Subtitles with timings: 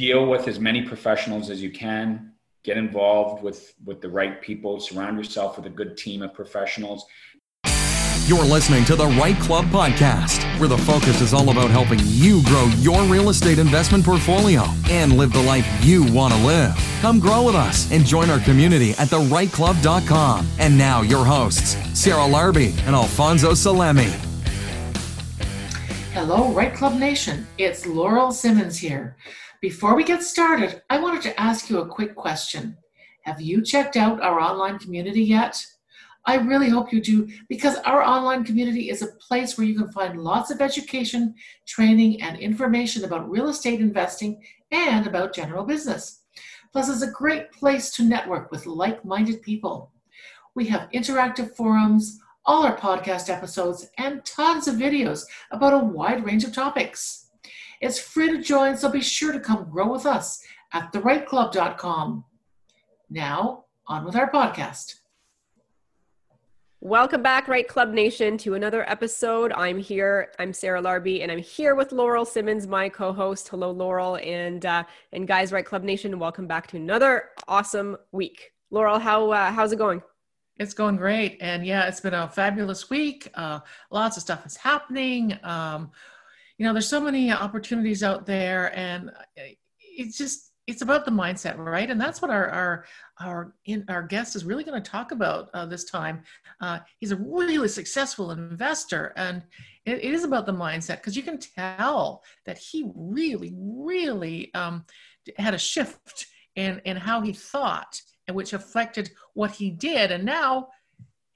[0.00, 2.32] deal with as many professionals as you can.
[2.64, 4.80] Get involved with with the right people.
[4.80, 7.04] Surround yourself with a good team of professionals.
[8.26, 12.42] You're listening to the Right Club podcast, where the focus is all about helping you
[12.44, 16.74] grow your real estate investment portfolio and live the life you want to live.
[17.00, 20.46] Come grow with us and join our community at therightclub.com.
[20.58, 24.10] And now, your hosts, Sarah Larbi and Alfonso Salemi.
[26.12, 27.46] Hello, Right Club Nation.
[27.58, 29.16] It's Laurel Simmons here.
[29.60, 32.78] Before we get started, I wanted to ask you a quick question.
[33.24, 35.62] Have you checked out our online community yet?
[36.24, 39.92] I really hope you do because our online community is a place where you can
[39.92, 41.34] find lots of education,
[41.66, 46.22] training, and information about real estate investing and about general business.
[46.72, 49.92] Plus, it's a great place to network with like minded people.
[50.54, 56.24] We have interactive forums, all our podcast episodes, and tons of videos about a wide
[56.24, 57.19] range of topics.
[57.80, 60.42] It's free to join, so be sure to come grow with us
[60.74, 62.24] at therightclub.com.
[63.08, 64.96] Now, on with our podcast.
[66.82, 69.50] Welcome back, Right Club Nation, to another episode.
[69.52, 70.30] I'm here.
[70.38, 73.48] I'm Sarah Larbi, and I'm here with Laurel Simmons, my co-host.
[73.48, 74.84] Hello, Laurel, and uh,
[75.14, 76.18] and guys, Right Club Nation.
[76.18, 78.52] Welcome back to another awesome week.
[78.70, 80.02] Laurel, how uh, how's it going?
[80.58, 83.30] It's going great, and yeah, it's been a fabulous week.
[83.34, 85.38] Uh, lots of stuff is happening.
[85.42, 85.90] Um,
[86.60, 89.10] you know, there's so many opportunities out there, and
[89.78, 91.88] it's just it's about the mindset, right?
[91.88, 92.84] And that's what our our
[93.18, 96.22] our in, our guest is really going to talk about uh, this time.
[96.60, 99.42] Uh, he's a really successful investor, and
[99.86, 104.84] it, it is about the mindset because you can tell that he really, really um,
[105.38, 110.12] had a shift in in how he thought, and which affected what he did.
[110.12, 110.68] And now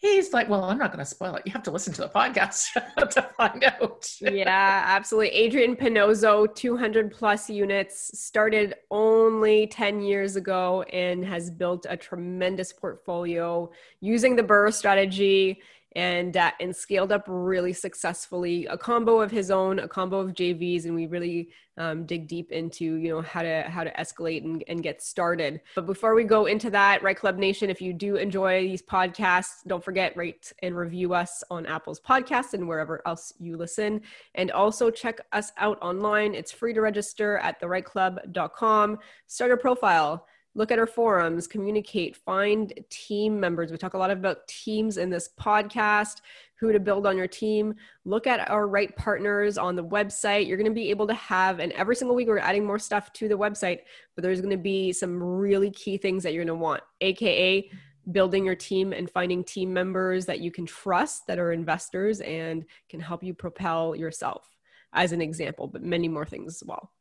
[0.04, 1.42] he's like, well, I'm not going to spoil it.
[1.46, 2.66] You have to listen to the podcast
[3.10, 4.06] to find out.
[4.20, 5.30] yeah, absolutely.
[5.30, 12.72] Adrian Pannozzo, 200 plus units, started only 10 years ago and has built a tremendous
[12.72, 15.60] portfolio using the BRRRR strategy
[15.94, 18.66] and uh, and scaled up really successfully.
[18.66, 22.52] A combo of his own, a combo of JVs, and we really um, dig deep
[22.52, 25.60] into you know how to how to escalate and, and get started.
[25.74, 29.64] But before we go into that, Right Club Nation, if you do enjoy these podcasts,
[29.66, 34.00] don't forget rate and review us on Apple's podcast and wherever else you listen,
[34.34, 36.34] and also check us out online.
[36.34, 38.98] It's free to register at therightclub.com.
[39.26, 43.70] Start a profile look at our forums, communicate, find team members.
[43.70, 46.20] We talk a lot about teams in this podcast,
[46.56, 47.74] who to build on your team.
[48.04, 50.46] Look at our right partners on the website.
[50.46, 53.12] You're going to be able to have, and every single week we're adding more stuff
[53.14, 53.80] to the website,
[54.14, 57.70] but there's going to be some really key things that you're going to want, AKA
[58.12, 62.64] building your team and finding team members that you can trust that are investors and
[62.88, 64.48] can help you propel yourself
[64.92, 66.92] as an example, but many more things as well.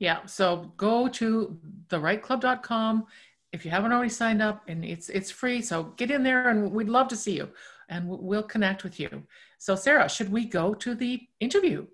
[0.00, 0.24] Yeah.
[0.24, 1.56] So go to
[1.88, 3.06] therightclub.com
[3.52, 5.60] if you haven't already signed up and it's it's free.
[5.62, 7.50] So get in there and we'd love to see you
[7.88, 9.22] and we'll connect with you.
[9.58, 11.86] So Sarah, should we go to the interview?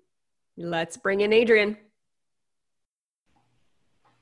[0.55, 1.77] Let's bring in Adrian.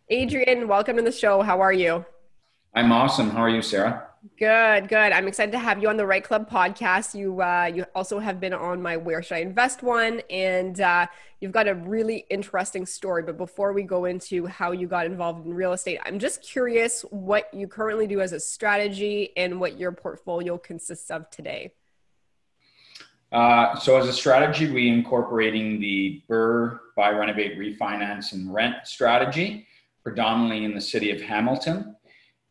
[0.10, 1.42] Adrian, welcome to the show.
[1.42, 2.06] How are you?
[2.74, 3.30] I'm awesome.
[3.30, 4.05] How are you, Sarah?
[4.40, 5.12] Good, good.
[5.12, 7.14] I'm excited to have you on the Right Club podcast.
[7.14, 11.06] You uh, you also have been on my Where Should I Invest one, and uh,
[11.40, 13.22] you've got a really interesting story.
[13.22, 17.02] But before we go into how you got involved in real estate, I'm just curious
[17.12, 21.74] what you currently do as a strategy and what your portfolio consists of today.
[23.32, 29.68] Uh, so as a strategy, we incorporating the BRRRR buy, renovate, refinance, and rent strategy,
[30.04, 31.96] predominantly in the city of Hamilton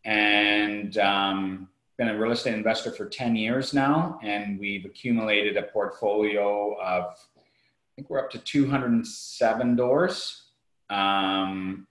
[0.04, 4.18] and um, been a real estate investor for 10 years now.
[4.22, 7.04] And we've accumulated a portfolio of,
[7.36, 10.42] I think we're up to 207 doors
[10.90, 11.86] um,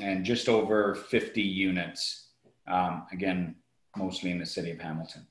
[0.00, 2.28] and just over 50 units.
[2.66, 3.54] Um, again,
[3.96, 5.26] mostly in the city of Hamilton.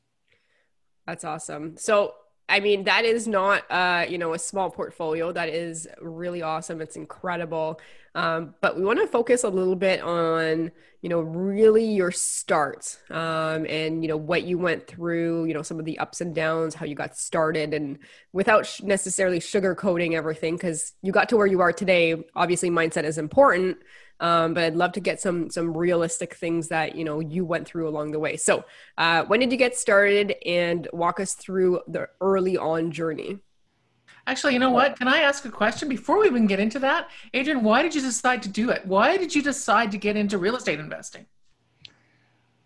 [1.06, 1.78] That's awesome.
[1.78, 2.16] So
[2.48, 5.32] I mean, that is not, uh, you know, a small portfolio.
[5.32, 6.80] That is really awesome.
[6.80, 7.80] It's incredible.
[8.14, 10.72] Um, but we want to focus a little bit on,
[11.02, 15.64] you know, really your start um, and, you know, what you went through, you know,
[15.64, 17.98] some of the ups and downs, how you got started, and
[18.32, 22.24] without sh- necessarily sugarcoating everything, because you got to where you are today.
[22.36, 23.78] Obviously, mindset is important
[24.20, 27.68] um, but I'd love to get some some realistic things that you know you went
[27.68, 28.38] through along the way.
[28.38, 28.66] So,
[28.98, 33.40] uh, when did you get started, and walk us through the early on journey?
[34.28, 34.98] Actually, you know what?
[34.98, 37.10] Can I ask a question before we even get into that?
[37.34, 38.86] Adrian, why did you decide to do it?
[38.86, 41.28] Why did you decide to get into real estate investing?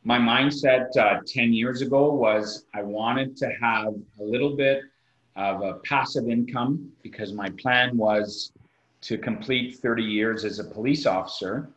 [0.05, 4.83] My mindset uh, 10 years ago was I wanted to have a little bit
[5.35, 8.53] of a passive income because my plan was
[9.01, 11.69] to complete 30 years as a police officer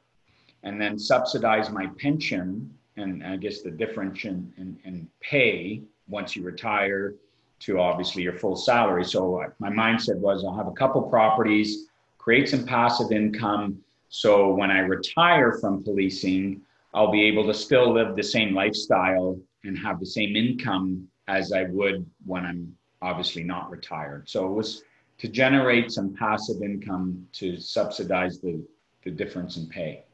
[0.63, 6.37] and then subsidize my pension and I guess the difference in, in, in pay once
[6.37, 7.15] you retire
[7.61, 9.05] to obviously your full salary.
[9.05, 11.87] So my mindset was I'll have a couple properties,
[12.19, 13.79] create some passive income.
[14.09, 16.61] So when I retire from policing,
[16.93, 21.53] I'll be able to still live the same lifestyle and have the same income as
[21.53, 24.29] I would when I'm obviously not retired.
[24.29, 24.83] So it was
[25.19, 28.63] to generate some passive income to subsidize the,
[29.05, 30.05] the difference in pay.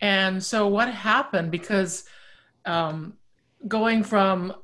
[0.00, 1.50] And so what happened?
[1.50, 2.04] Because
[2.64, 3.14] um,
[3.68, 4.54] going from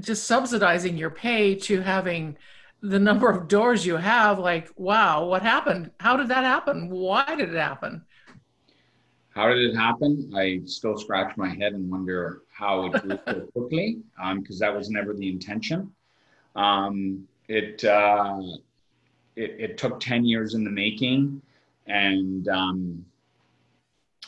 [0.00, 2.36] just subsidizing your pay to having
[2.82, 5.90] the number of doors you have, like, wow, what happened?
[5.98, 6.90] How did that happen?
[6.90, 8.04] Why did it happen?
[9.30, 10.32] How did it happen?
[10.34, 13.98] I still scratch my head and wonder how it grew so quickly,
[14.34, 15.92] because um, that was never the intention.
[16.54, 18.40] Um, it, uh,
[19.36, 21.42] it, it took ten years in the making,
[21.86, 23.04] and um,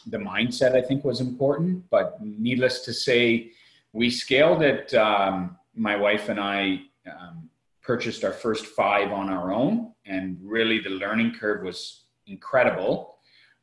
[0.06, 1.88] the mindset I think was important.
[1.90, 3.52] But needless to say,
[3.92, 4.94] we scaled it.
[4.94, 7.48] Um, my wife and I um,
[7.82, 13.14] purchased our first five on our own, and really the learning curve was incredible.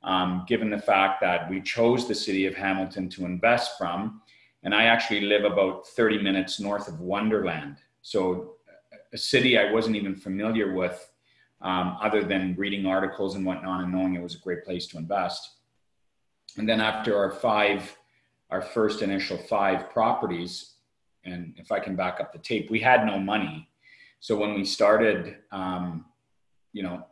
[0.03, 4.21] Um, given the fact that we chose the city of Hamilton to invest from,
[4.63, 7.77] and I actually live about 30 minutes north of Wonderland.
[8.01, 8.54] So,
[9.13, 11.11] a city I wasn't even familiar with,
[11.61, 14.97] um, other than reading articles and whatnot, and knowing it was a great place to
[14.97, 15.51] invest.
[16.57, 17.97] And then after our five,
[18.49, 20.73] our first initial five properties,
[21.23, 23.67] and if I can back up the tape, we had no money.
[24.19, 26.05] So when we started, um,
[26.71, 27.05] you know,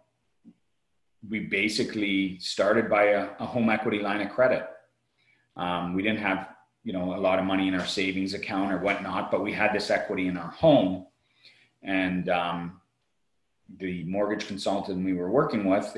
[1.30, 4.68] we basically started by a, a home equity line of credit.
[5.56, 6.50] Um, we didn't have,
[6.84, 9.74] you know, a lot of money in our savings account or whatnot, but we had
[9.74, 11.06] this equity in our home.
[11.84, 12.82] And um,
[13.80, 15.96] the mortgage consultant we were working with,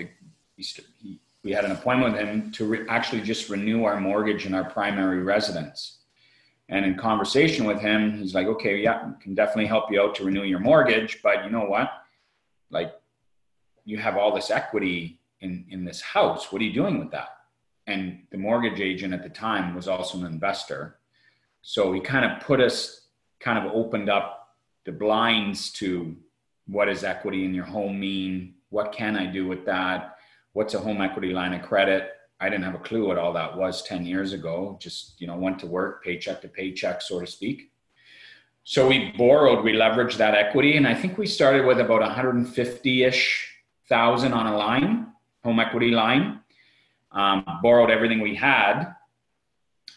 [0.57, 0.63] he,
[1.01, 4.53] he, we had an appointment with him to re- actually just renew our mortgage in
[4.53, 5.99] our primary residence.
[6.69, 10.23] And in conversation with him, he's like, okay, yeah, can definitely help you out to
[10.23, 11.19] renew your mortgage.
[11.21, 11.91] But you know what?
[12.71, 12.93] Like,
[13.83, 16.51] you have all this equity in, in this house.
[16.51, 17.29] What are you doing with that?
[17.85, 20.97] And the mortgage agent at the time was also an investor.
[21.61, 23.07] So he kind of put us,
[23.39, 24.34] kind of opened up
[24.85, 26.15] the blinds to
[26.67, 28.55] what does equity in your home mean?
[28.69, 30.15] What can I do with that?
[30.55, 32.11] what's a home equity line of credit?
[32.39, 34.77] I didn't have a clue what all that was 10 years ago.
[34.81, 37.71] Just, you know, went to work paycheck to paycheck, so to speak.
[38.63, 40.77] So we borrowed, we leveraged that equity.
[40.77, 43.53] And I think we started with about 150 ish
[43.89, 45.07] thousand on a line,
[45.43, 46.39] home equity line.
[47.11, 48.93] Um, borrowed everything we had,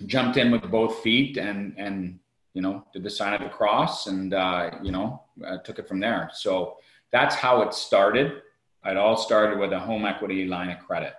[0.07, 2.19] jumped in with both feet and, and,
[2.55, 5.89] you know, did the sign of the cross and, uh, you know, uh, took it
[5.89, 6.31] from there.
[6.33, 6.77] So
[7.13, 8.43] that's how it started.
[8.85, 11.15] It all started with a home equity line of credit.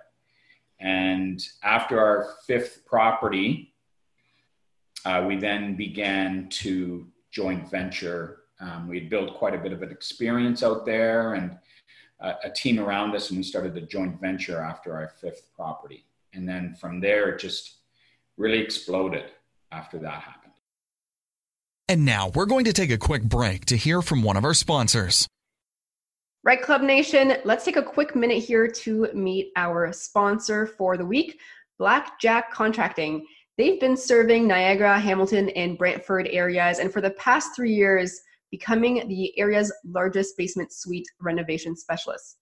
[0.80, 3.74] And after our fifth property,
[5.04, 8.40] uh, we then began to joint venture.
[8.60, 11.58] Um, we had built quite a bit of an experience out there and
[12.20, 16.04] a, a team around us, and we started the joint venture after our fifth property.
[16.32, 17.76] And then from there, it just
[18.36, 19.24] really exploded
[19.72, 20.39] after that happened.
[21.90, 24.54] And now we're going to take a quick break to hear from one of our
[24.54, 25.26] sponsors.
[26.44, 31.04] Right Club Nation, let's take a quick minute here to meet our sponsor for the
[31.04, 31.40] week,
[31.80, 33.26] Blackjack Contracting.
[33.58, 38.20] They've been serving Niagara, Hamilton, and Brantford areas, and for the past three years,
[38.52, 42.36] becoming the area's largest basement suite renovation specialist.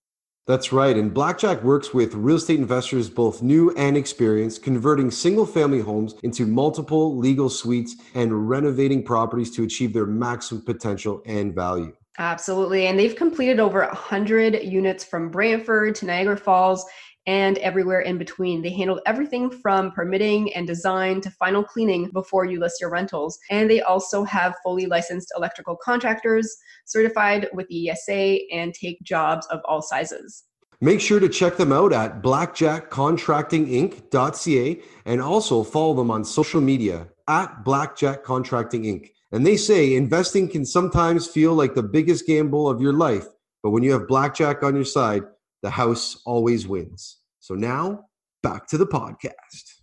[0.48, 0.96] That's right.
[0.96, 6.14] And Blackjack works with real estate investors, both new and experienced, converting single family homes
[6.22, 11.92] into multiple legal suites and renovating properties to achieve their maximum potential and value.
[12.16, 12.86] Absolutely.
[12.86, 16.82] And they've completed over 100 units from Brantford to Niagara Falls
[17.28, 18.62] and everywhere in between.
[18.62, 23.38] They handled everything from permitting and design to final cleaning before you list your rentals.
[23.50, 26.56] And they also have fully licensed electrical contractors
[26.86, 30.44] certified with the ESA and take jobs of all sizes.
[30.80, 37.08] Make sure to check them out at blackjackcontractinginc.ca and also follow them on social media
[37.28, 39.10] at Blackjack Contracting Inc.
[39.32, 43.26] And they say investing can sometimes feel like the biggest gamble of your life,
[43.62, 45.24] but when you have blackjack on your side,
[45.62, 47.17] the house always wins.
[47.48, 48.04] So now,
[48.42, 49.80] back to the podcast.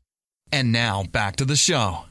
[0.52, 2.06] And now, back to the show.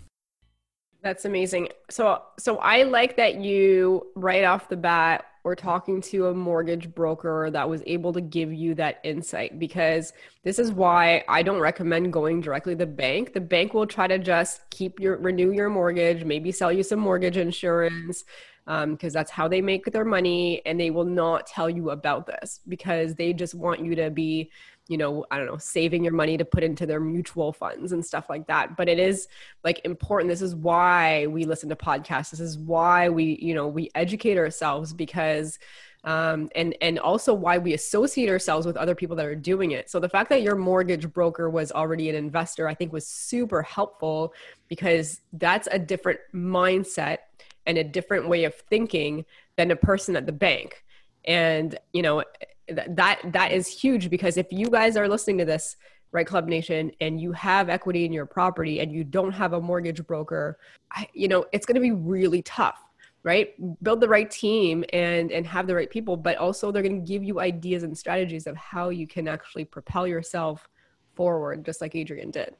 [1.00, 1.68] That's amazing.
[1.90, 6.92] So so I like that you right off the bat were talking to a mortgage
[6.92, 11.60] broker that was able to give you that insight because this is why I don't
[11.60, 13.32] recommend going directly to the bank.
[13.32, 16.98] The bank will try to just keep your renew your mortgage, maybe sell you some
[16.98, 18.24] mortgage insurance,
[18.64, 22.26] because um, that's how they make their money and they will not tell you about
[22.26, 24.50] this because they just want you to be
[24.88, 28.04] you know i don't know saving your money to put into their mutual funds and
[28.04, 29.28] stuff like that but it is
[29.62, 33.66] like important this is why we listen to podcasts this is why we you know
[33.66, 35.58] we educate ourselves because
[36.04, 39.88] um, and and also why we associate ourselves with other people that are doing it.
[39.88, 43.62] So the fact that your mortgage broker was already an investor, I think, was super
[43.62, 44.34] helpful
[44.68, 47.18] because that's a different mindset
[47.66, 49.24] and a different way of thinking
[49.56, 50.84] than a person at the bank.
[51.24, 52.22] And you know
[52.68, 55.76] that that is huge because if you guys are listening to this
[56.12, 59.60] right club nation and you have equity in your property and you don't have a
[59.60, 60.58] mortgage broker
[60.92, 62.84] I, you know it's going to be really tough
[63.24, 63.54] right?
[63.82, 67.06] Build the right team and and have the right people but also they're going to
[67.06, 70.68] give you ideas and strategies of how you can actually propel yourself
[71.14, 72.54] forward just like adrian did.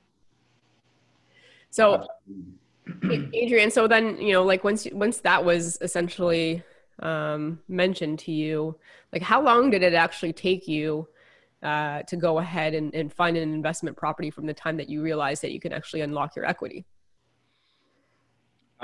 [1.71, 2.07] So
[3.33, 6.63] adrian so then you know like once once that was essentially
[7.01, 8.77] um, mentioned to you
[9.13, 11.09] like how long did it actually take you
[11.63, 15.03] uh, to go ahead and, and find an investment property from the time that you
[15.03, 16.85] realized that you can actually unlock your equity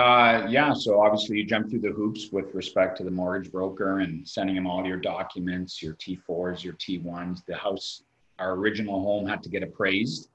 [0.01, 3.99] uh, yeah, so obviously you jump through the hoops with respect to the mortgage broker
[3.99, 7.45] and sending them all your documents, your T4s, your T1s.
[7.45, 8.05] The house,
[8.39, 10.31] our original home had to get appraised.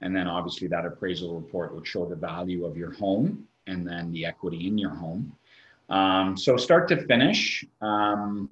[0.00, 4.10] And then obviously that appraisal report would show the value of your home and then
[4.10, 5.32] the equity in your home.
[5.88, 8.48] Um, so start to finish, um,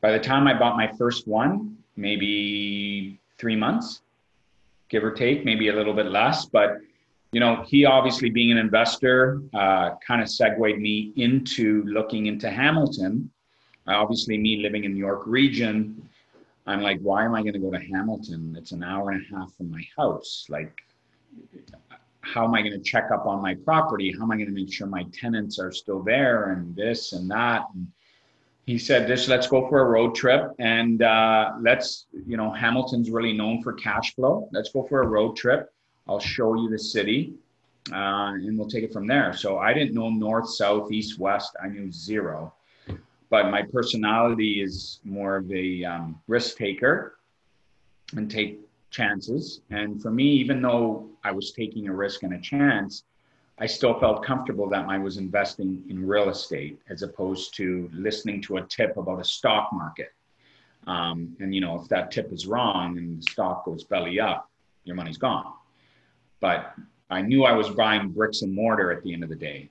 [0.00, 4.02] by the time I bought my first one, maybe three months,
[4.88, 6.78] give or take, maybe a little bit less, but
[7.32, 12.48] you know, he obviously being an investor uh, kind of segued me into looking into
[12.48, 13.30] Hamilton.
[13.86, 16.08] I obviously, me living in New York region,
[16.66, 18.54] I'm like, why am I going to go to Hamilton?
[18.58, 20.46] It's an hour and a half from my house.
[20.48, 20.72] Like,
[22.32, 24.12] how am I going to check up on my property?
[24.16, 27.30] How am I going to make sure my tenants are still there and this and
[27.30, 27.64] that?
[27.74, 27.86] And
[28.66, 33.10] he said, "This, let's go for a road trip and uh, let's, you know, Hamilton's
[33.10, 34.48] really known for cash flow.
[34.52, 35.72] Let's go for a road trip."
[36.08, 37.34] I'll show you the city,
[37.92, 39.34] uh, and we'll take it from there.
[39.34, 41.54] So I didn't know north, south, east, west.
[41.62, 42.54] I knew zero,
[43.28, 47.18] but my personality is more of a um, risk taker
[48.16, 49.60] and take chances.
[49.70, 53.04] And for me, even though I was taking a risk and a chance,
[53.58, 58.40] I still felt comfortable that I was investing in real estate as opposed to listening
[58.42, 60.12] to a tip about a stock market.
[60.86, 64.48] Um, and you know, if that tip is wrong and the stock goes belly up,
[64.84, 65.52] your money's gone.
[66.40, 66.72] But
[67.10, 69.68] I knew I was buying bricks and mortar at the end of the day.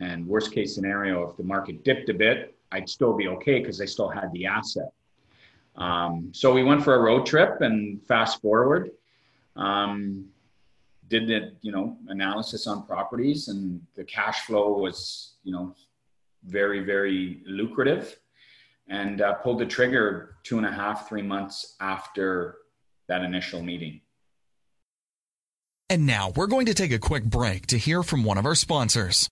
[0.00, 3.80] And worst case scenario, if the market dipped a bit, I'd still be okay because
[3.80, 4.92] I still had the asset.
[5.76, 8.90] Um, so we went for a road trip and fast forward,
[9.56, 10.26] um,
[11.10, 15.74] did the you know analysis on properties and the cash flow was you know
[16.44, 18.16] very very lucrative,
[18.88, 22.56] and uh, pulled the trigger two and a half three months after
[23.08, 24.00] that initial meeting.
[25.90, 28.54] And now we're going to take a quick break to hear from one of our
[28.54, 29.28] sponsors.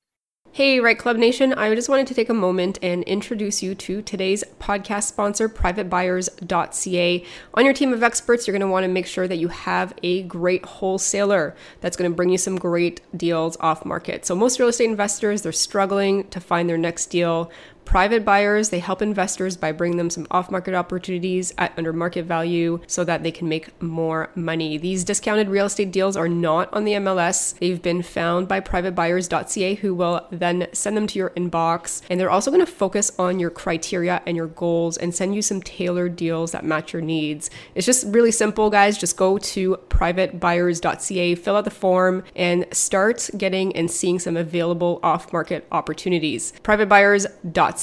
[0.59, 1.53] Hey, Right Club Nation.
[1.53, 7.25] I just wanted to take a moment and introduce you to today's podcast sponsor, privatebuyers.ca.
[7.55, 9.95] On your team of experts, you're going to want to make sure that you have
[10.03, 14.27] a great wholesaler that's going to bring you some great deals off market.
[14.27, 17.53] So, most real estate investors, they're struggling to find their next deal.
[17.89, 22.27] Private buyers, they help investors by bringing them some off market opportunities at under market
[22.27, 24.77] value so that they can make more money.
[24.77, 27.59] These discounted real estate deals are not on the MLS.
[27.59, 32.03] They've been found by privatebuyers.ca who will then send them to your inbox.
[32.11, 35.41] And they're also going to focus on your criteria and your goals and send you
[35.41, 37.49] some tailored deals that match your needs.
[37.75, 38.99] It's just really simple, guys.
[38.99, 45.01] Just go to privatebuyers.ca, fill out the form, and start getting and seeing some available
[45.03, 46.53] off market opportunities.
[46.63, 47.78] Privatebuyers.ca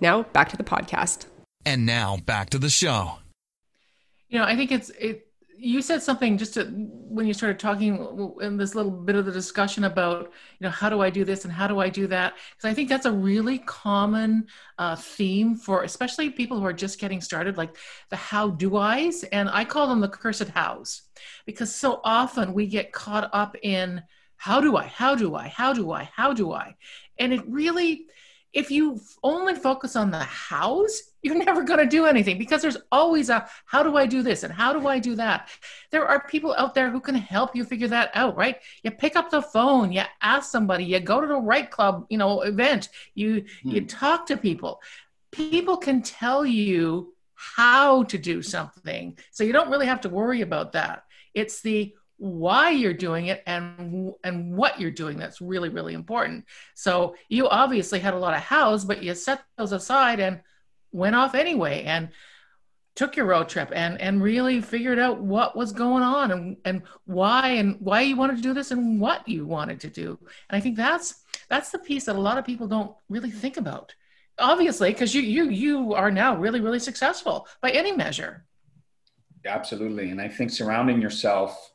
[0.00, 1.26] now back to the podcast.
[1.64, 3.18] And now back to the show.
[4.28, 5.26] You know, I think it's it.
[5.62, 9.32] You said something just to, when you started talking in this little bit of the
[9.32, 12.32] discussion about, you know, how do I do this and how do I do that?
[12.56, 14.46] Because I think that's a really common
[14.78, 17.76] uh, theme for especially people who are just getting started, like
[18.08, 19.22] the how do I's.
[19.24, 21.02] And I call them the cursed hows
[21.44, 24.02] because so often we get caught up in
[24.38, 26.74] how do I, how do I, how do I, how do I?
[27.18, 28.06] And it really,
[28.52, 32.76] if you only focus on the hows, you're never going to do anything because there's
[32.90, 35.48] always a how do I do this and how do I do that?
[35.90, 38.56] There are people out there who can help you figure that out, right?
[38.82, 42.18] You pick up the phone, you ask somebody, you go to the right club, you
[42.18, 43.70] know, event, you hmm.
[43.70, 44.80] you talk to people.
[45.30, 49.16] People can tell you how to do something.
[49.30, 51.04] So you don't really have to worry about that.
[51.32, 56.44] It's the why you're doing it and and what you're doing that's really really important.
[56.74, 60.40] So you obviously had a lot of hows but you set those aside and
[60.92, 62.10] went off anyway and
[62.94, 66.82] took your road trip and and really figured out what was going on and and
[67.06, 70.18] why and why you wanted to do this and what you wanted to do.
[70.50, 73.56] And i think that's that's the piece that a lot of people don't really think
[73.56, 73.94] about.
[74.38, 78.44] Obviously because you you you are now really really successful by any measure.
[79.46, 80.10] Absolutely.
[80.10, 81.69] And i think surrounding yourself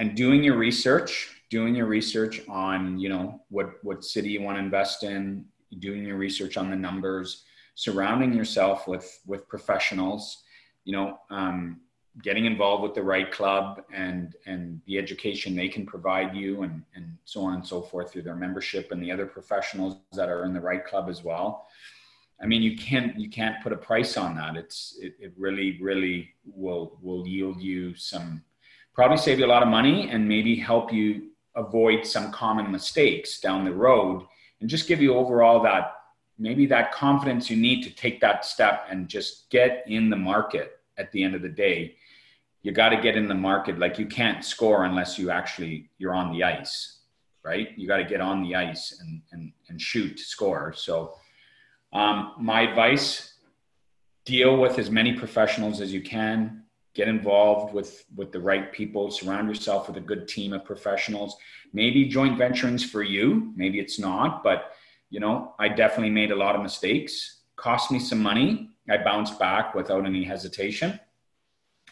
[0.00, 4.56] and doing your research doing your research on you know what what city you want
[4.56, 5.44] to invest in
[5.78, 10.42] doing your research on the numbers surrounding yourself with with professionals
[10.84, 11.80] you know um,
[12.22, 16.82] getting involved with the right club and and the education they can provide you and
[16.94, 20.44] and so on and so forth through their membership and the other professionals that are
[20.44, 21.66] in the right club as well.
[22.42, 24.56] I mean you can't you can't put a price on that.
[24.56, 28.42] It's it, it really really will will yield you some
[28.94, 33.40] probably save you a lot of money and maybe help you avoid some common mistakes
[33.40, 34.24] down the road
[34.60, 35.94] and just give you overall that
[36.38, 40.78] maybe that confidence you need to take that step and just get in the market
[40.96, 41.94] at the end of the day.
[42.62, 43.78] You got to get in the market.
[43.78, 47.00] Like you can't score unless you actually you're on the ice
[47.42, 47.68] right?
[47.76, 50.72] You got to get on the ice and and, and shoot to score.
[50.76, 51.14] So
[51.92, 53.34] um, my advice
[54.24, 56.59] deal with as many professionals as you can
[56.94, 61.36] get involved with with the right people surround yourself with a good team of professionals.
[61.72, 64.72] Maybe joint venturings for you maybe it's not but
[65.08, 67.42] you know i definitely made a lot of mistakes.
[67.56, 68.70] Cost me some money.
[68.88, 70.98] I bounced back without any hesitation.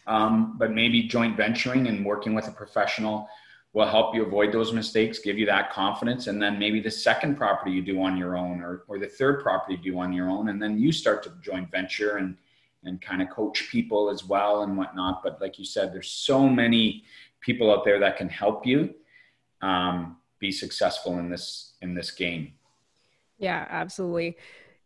[0.06, 3.28] Um, but maybe joint venturing and working with a professional
[3.74, 6.26] will help you avoid those mistakes give you that confidence.
[6.26, 9.42] And then maybe the second property you do on your own or, or the third
[9.42, 12.36] property you do on your own and then you start to joint venture and
[12.84, 15.22] and kind of coach people as well and whatnot.
[15.22, 17.04] But like you said, there's so many
[17.40, 18.94] people out there that can help you
[19.62, 22.52] um, be successful in this in this game.
[23.38, 24.36] Yeah, absolutely.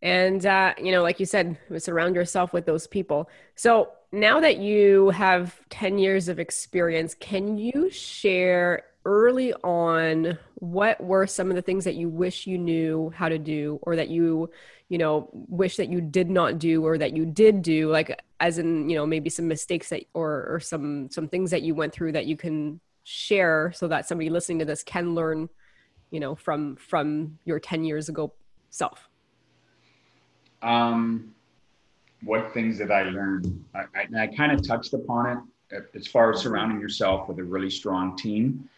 [0.03, 3.29] And uh, you know, like you said, surround yourself with those people.
[3.55, 11.03] So now that you have 10 years of experience, can you share early on what
[11.03, 14.11] were some of the things that you wish you knew how to do or that
[14.11, 14.49] you
[14.89, 17.91] you know wish that you did not do or that you did do?
[17.91, 21.63] Like as in you know maybe some mistakes that or or some some things that
[21.63, 25.49] you went through that you can share so that somebody listening to this can learn
[26.13, 28.33] you know from from your 10 years ago
[28.71, 29.09] self.
[30.63, 31.35] Um
[32.23, 33.65] what things did i learn?
[33.75, 37.43] I, I, I kind of touched upon it as far as surrounding yourself with a
[37.43, 38.69] really strong team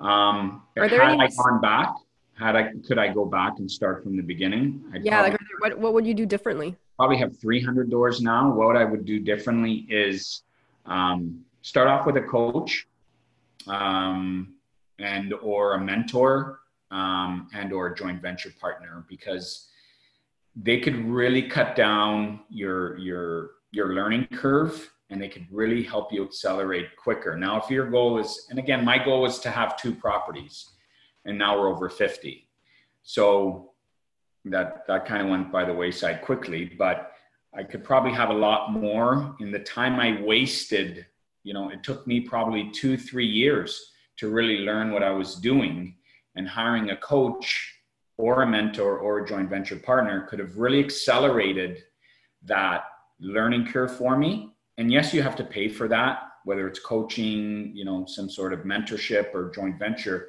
[0.00, 1.22] um, Are there had any...
[1.22, 1.94] I gone back,
[2.34, 4.84] had I could I go back and start from the beginning?
[4.92, 6.76] I'd yeah, like what what would you do differently?
[6.96, 8.52] Probably have 300 doors now.
[8.52, 10.42] What I would do differently is
[10.86, 12.86] um, start off with a coach,
[13.66, 14.54] um,
[14.98, 19.68] and or a mentor, um, and or a joint venture partner because
[20.54, 26.12] they could really cut down your your your learning curve and they could really help
[26.12, 27.36] you accelerate quicker.
[27.36, 30.70] Now, if your goal is, and again, my goal was to have two properties,
[31.24, 32.48] and now we're over 50.
[33.02, 33.72] So
[34.46, 37.12] that that kind of went by the wayside quickly, but
[37.56, 41.06] I could probably have a lot more in the time I wasted.
[41.44, 45.36] You know, it took me probably two, three years to really learn what I was
[45.36, 45.96] doing,
[46.34, 47.74] and hiring a coach
[48.18, 51.84] or a mentor or a joint venture partner could have really accelerated
[52.42, 52.84] that
[53.20, 57.72] learning curve for me and yes, you have to pay for that, whether it's coaching,
[57.74, 60.28] you know, some sort of mentorship or joint venture.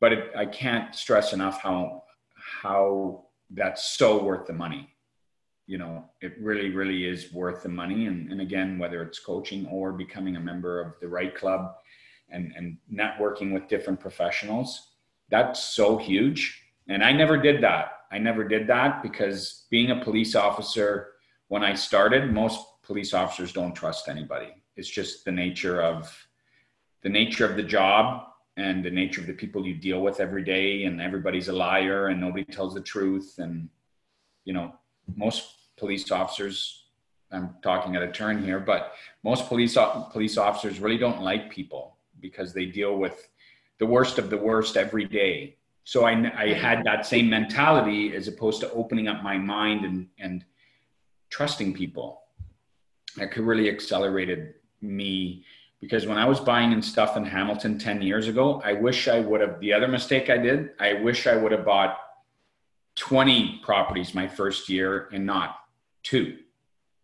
[0.00, 2.04] But it, I can't stress enough how
[2.34, 4.88] how that's so worth the money.
[5.66, 8.06] You know, it really, really is worth the money.
[8.06, 11.74] And, and again, whether it's coaching or becoming a member of the right club
[12.28, 14.94] and, and networking with different professionals,
[15.30, 16.60] that's so huge.
[16.88, 17.92] And I never did that.
[18.10, 21.12] I never did that because being a police officer,
[21.48, 24.52] when I started, most police officers don't trust anybody.
[24.74, 26.12] It's just the nature of
[27.04, 28.24] the nature of the job
[28.56, 32.08] and the nature of the people you deal with every day and everybody's a liar
[32.08, 33.36] and nobody tells the truth.
[33.38, 33.68] And
[34.44, 34.74] you know
[35.14, 35.42] most
[35.76, 36.86] police officers
[37.30, 39.76] I'm talking at a turn here but most police
[40.10, 43.28] police officers really don't like people because they deal with
[43.78, 45.58] the worst of the worst every day.
[45.84, 50.08] So I, I had that same mentality as opposed to opening up my mind and
[50.18, 50.44] and
[51.36, 52.20] trusting people
[53.16, 55.44] that could really accelerated me
[55.80, 59.20] because when I was buying in stuff in Hamilton 10 years ago, I wish I
[59.20, 61.98] would have, the other mistake I did, I wish I would have bought
[62.96, 65.56] 20 properties my first year and not
[66.02, 66.36] two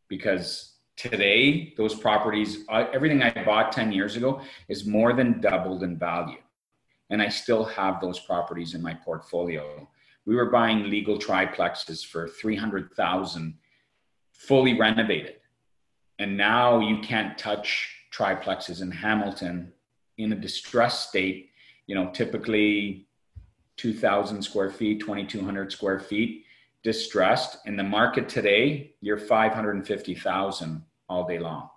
[0.09, 5.83] because today, those properties, uh, everything I bought 10 years ago is more than doubled
[5.83, 6.39] in value.
[7.09, 9.89] And I still have those properties in my portfolio.
[10.27, 13.55] We were buying legal triplexes for 300,000
[14.33, 15.37] fully renovated.
[16.19, 19.73] And now you can't touch triplexes in Hamilton
[20.19, 21.51] in a distressed state,
[21.87, 23.07] you know, typically
[23.77, 26.47] 2,000 square feet, 2,200 square feet
[26.87, 31.69] distressed in the market today, you're 550,000 all day long.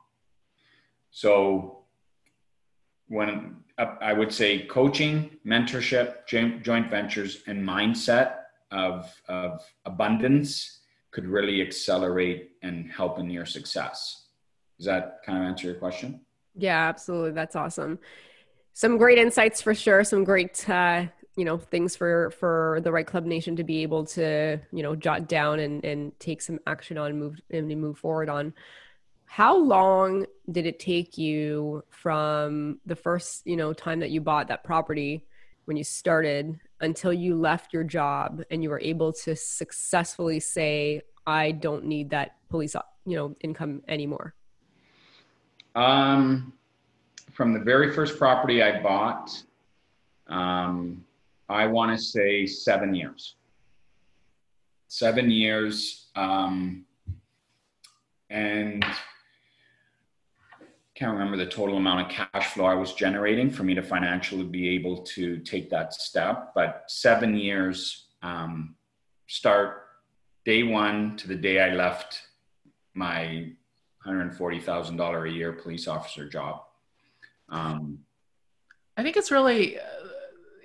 [1.10, 1.86] So
[3.08, 8.36] when I would say coaching, mentorship, joint ventures, and mindset
[8.70, 14.28] of, of abundance could really accelerate and help in your success.
[14.80, 16.22] Does that kind of answer your question?
[16.56, 17.32] Yeah, absolutely.
[17.32, 18.00] That's awesome.
[18.74, 20.04] Some great insights for sure.
[20.04, 21.06] Some great uh,
[21.40, 24.94] you know things for for the right club nation to be able to you know
[24.94, 28.54] jot down and and take some action on and move and move forward on
[29.26, 34.50] how long did it take you from the first you know time that you bought
[34.50, 35.26] that property
[35.64, 41.02] when you started until you left your job and you were able to successfully say
[41.26, 44.36] i don't need that police you know income anymore
[45.76, 46.54] um
[47.32, 49.44] from the very first property i bought
[50.28, 51.04] um
[51.50, 53.36] I want to say seven years.
[54.88, 56.10] Seven years.
[56.16, 56.86] Um,
[58.30, 58.86] and
[60.94, 64.44] can't remember the total amount of cash flow I was generating for me to financially
[64.44, 66.52] be able to take that step.
[66.54, 68.76] But seven years, um,
[69.28, 69.88] start
[70.46, 72.22] day one to the day I left
[72.94, 73.54] my
[74.06, 76.64] $140,000 a year police officer job.
[77.50, 78.00] Um,
[78.96, 79.84] I think it's really uh,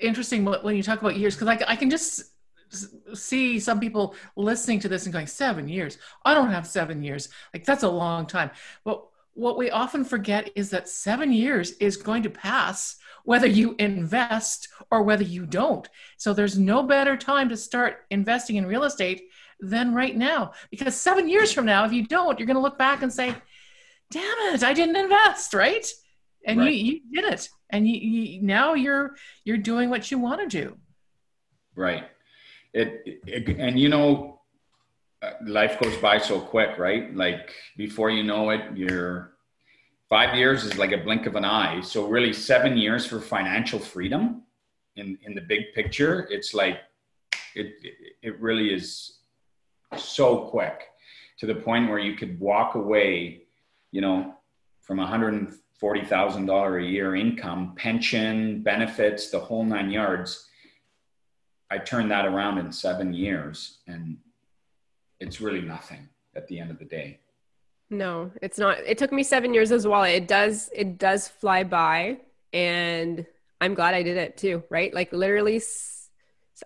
[0.00, 2.24] interesting when you talk about years because I, I can just
[3.14, 5.98] see some people listening to this and going seven years?
[6.24, 7.28] I don't have seven years.
[7.52, 8.50] Like that's a long time.
[8.84, 13.74] But what we often forget is that seven years is going to pass whether you
[13.78, 15.88] invest or whether you don't.
[16.16, 20.52] So there's no better time to start investing in real estate than right now.
[20.70, 23.34] Because seven years from now if you don't you're going to look back and say
[24.10, 25.86] damn it i didn't invest right?
[26.46, 26.74] And right.
[26.74, 27.48] you, you did it.
[27.70, 30.76] And you, you, now you're you're doing what you want to do.
[31.74, 32.04] Right.
[32.72, 34.40] It, it, and you know
[35.22, 37.14] uh, life goes by so quick right?
[37.16, 39.32] Like before you know it you're
[40.08, 41.80] five years is like a blink of an eye.
[41.80, 44.42] So really seven years for financial freedom
[44.96, 46.78] in in the big picture it's like
[47.56, 47.72] it
[48.22, 49.18] it really is
[49.96, 50.88] so quick
[51.38, 53.42] to the point where you could walk away
[53.90, 54.34] you know
[54.80, 60.48] from 100 $40,000 a year income, pension, benefits, the whole nine yards.
[61.70, 64.16] I turned that around in seven years and
[65.20, 67.18] it's really nothing at the end of the day.
[67.90, 68.78] No, it's not.
[68.78, 70.04] It took me seven years as well.
[70.04, 72.18] It does, it does fly by
[72.52, 73.26] and
[73.60, 74.92] I'm glad I did it too, right?
[74.94, 75.60] Like literally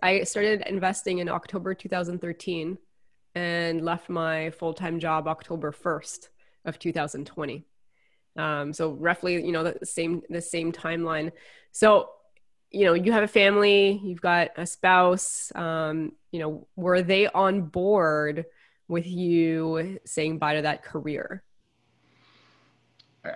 [0.02, 2.78] I started investing in October 2013
[3.38, 6.28] and left my full-time job October 1st
[6.64, 7.64] of 2020.
[8.36, 11.30] Um, so roughly, you know, the same the same timeline.
[11.70, 12.10] So,
[12.72, 15.52] you know, you have a family, you've got a spouse.
[15.54, 18.44] Um, you know, were they on board
[18.88, 21.44] with you saying bye to that career?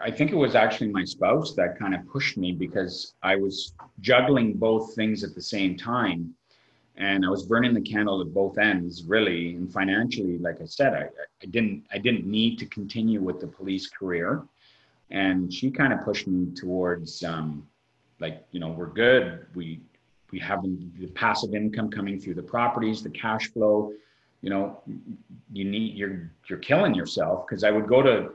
[0.00, 3.74] I think it was actually my spouse that kind of pushed me because I was
[4.00, 6.34] juggling both things at the same time.
[6.96, 9.54] And I was burning the candle at both ends, really.
[9.54, 11.08] And financially, like I said, I,
[11.42, 14.42] I didn't I didn't need to continue with the police career
[15.12, 17.66] and she kind of pushed me towards um,
[18.18, 19.80] like you know we're good we
[20.32, 23.92] we have the passive income coming through the properties the cash flow
[24.40, 24.80] you know
[25.52, 28.30] you need you're you're killing yourself because i would go to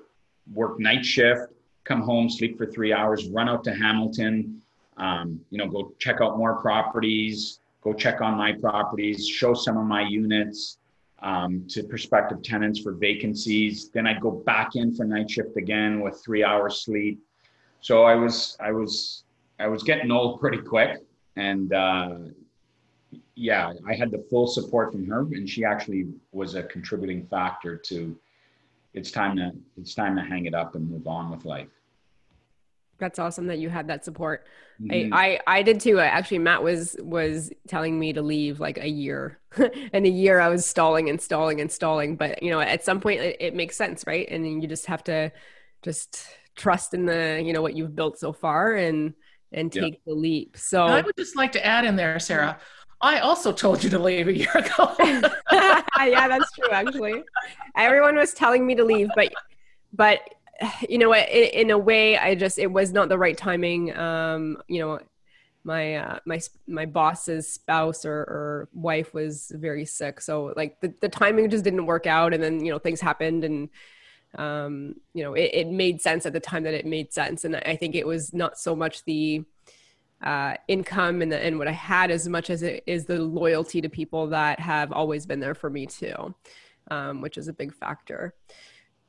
[0.53, 1.51] work night shift
[1.83, 4.61] come home sleep for three hours run out to hamilton
[4.97, 9.77] um, you know go check out more properties go check on my properties show some
[9.77, 10.79] of my units
[11.19, 13.89] um, to prospective tenants for vacancies.
[13.89, 17.19] Then I'd go back in for night shift again with three hours sleep.
[17.81, 19.23] So I was I was
[19.59, 20.99] I was getting old pretty quick,
[21.35, 22.17] and uh,
[23.35, 27.77] yeah, I had the full support from her, and she actually was a contributing factor
[27.77, 28.17] to
[28.93, 31.69] it's time to it's time to hang it up and move on with life
[32.99, 34.45] that's awesome that you had that support.
[34.81, 35.13] Mm-hmm.
[35.13, 35.99] I, I I did too.
[35.99, 39.39] Actually, Matt was was telling me to leave like a year,
[39.93, 42.15] and a year I was stalling and stalling and stalling.
[42.15, 44.27] But you know, at some point it, it makes sense, right?
[44.29, 45.31] And you just have to
[45.81, 49.13] just trust in the you know what you've built so far and
[49.51, 49.99] and take yeah.
[50.07, 50.57] the leap.
[50.57, 52.59] So I would just like to add in there, Sarah.
[52.99, 54.95] I also told you to leave a year ago.
[54.99, 56.69] yeah, that's true.
[56.71, 57.23] Actually,
[57.75, 59.31] everyone was telling me to leave, but
[59.93, 60.19] but
[60.89, 63.95] you know, in, in, a way, I just it was not the right timing.
[63.97, 64.99] Um, you know,
[65.63, 70.93] my uh, my my boss's spouse or, or wife was very sick, so like the,
[71.01, 73.69] the timing just didn't work out, and then you know things happened, and
[74.37, 77.55] um, you know it, it made sense at the time that it made sense, and
[77.55, 79.43] I think it was not so much the
[80.23, 83.81] uh, income and, the, and what I had as much as it is the loyalty
[83.81, 86.33] to people that have always been there for me too,
[86.89, 88.33] um, which is a big factor.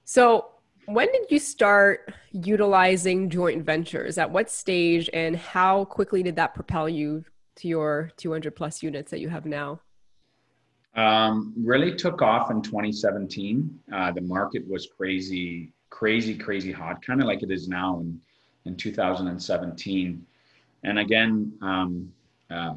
[0.05, 0.51] So
[0.89, 4.17] when did you start utilizing joint ventures?
[4.17, 7.25] At what stage, and how quickly did that propel you
[7.57, 9.81] to your 200 plus units that you have now?
[10.97, 13.79] Um, really took off in 2017.
[13.93, 18.19] Uh, the market was crazy, crazy, crazy hot, kind of like it is now in,
[18.65, 20.27] in 2017.
[20.85, 22.11] And again, um,
[22.51, 22.75] uh,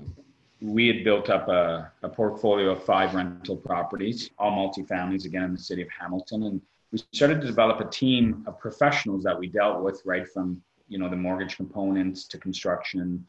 [0.59, 5.53] we had built up a, a portfolio of five rental properties, all multifamilies, again in
[5.53, 6.43] the city of Hamilton.
[6.43, 10.61] And we started to develop a team of professionals that we dealt with right from
[10.89, 13.25] you know the mortgage components to construction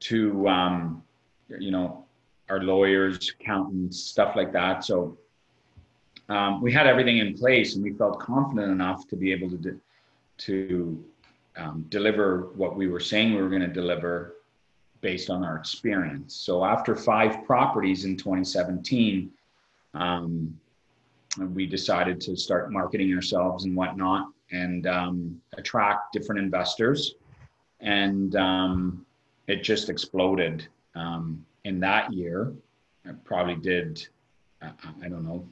[0.00, 1.02] to um,
[1.48, 2.04] you know
[2.50, 4.84] our lawyers accountants stuff like that.
[4.84, 5.16] So
[6.28, 9.56] um, we had everything in place and we felt confident enough to be able to
[9.56, 9.80] de-
[10.38, 11.04] to
[11.56, 14.36] um, deliver what we were saying we were going to deliver
[15.00, 16.34] based on our experience.
[16.34, 19.30] So after five properties in 2017
[19.94, 20.58] um,
[21.38, 27.14] we decided to start marketing ourselves and whatnot and um, attract different investors.
[27.80, 29.06] And um,
[29.46, 30.66] it just exploded.
[30.94, 32.52] Um, in that year,
[33.06, 34.06] I probably did,
[34.60, 34.70] uh,
[35.02, 35.48] I don't know,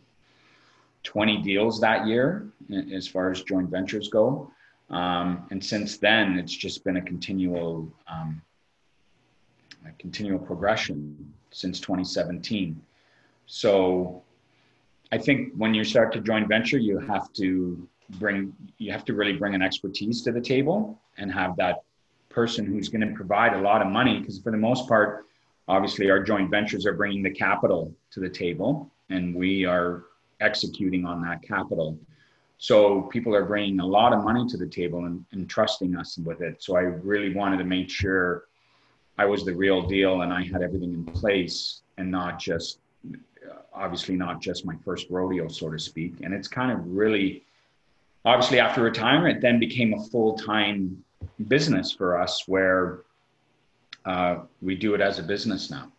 [1.02, 2.46] 20 deals that year
[2.92, 4.50] as far as joint ventures go.
[4.90, 8.42] Um, and since then, it's just been a continual, um,
[9.86, 12.80] a continual progression since 2017.
[13.46, 14.22] So
[15.12, 19.14] I think when you start to join venture, you have to bring you have to
[19.14, 21.83] really bring an expertise to the table and have that
[22.29, 25.27] person who's going to provide a lot of money because for the most part
[25.68, 30.05] obviously our joint ventures are bringing the capital to the table and we are
[30.40, 31.96] executing on that capital.
[32.59, 36.18] So people are bringing a lot of money to the table and, and trusting us
[36.18, 36.62] with it.
[36.62, 38.44] So i really wanted to make sure
[39.18, 42.81] i was the real deal and i had everything in place and not just
[43.72, 46.14] obviously not just my first rodeo, so to speak.
[46.22, 47.44] And it's kind of really,
[48.24, 51.02] obviously, after retirement, it then became a full time
[51.48, 53.00] business for us where
[54.04, 55.90] uh, we do it as a business now.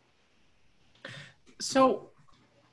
[1.59, 2.09] So,